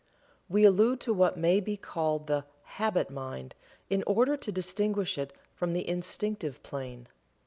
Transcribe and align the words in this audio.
We 0.49 0.63
allude 0.65 0.99
to 1.01 1.13
what 1.13 1.37
may 1.37 1.59
be 1.59 1.77
called 1.77 2.25
the 2.25 2.45
"Habit 2.63 3.11
Mind," 3.11 3.53
in 3.87 4.01
order 4.07 4.35
to 4.35 4.51
distinguish 4.51 5.15
it 5.19 5.31
from 5.53 5.73
the 5.73 5.87
Instinctive 5.87 6.63
Plane. 6.63 7.07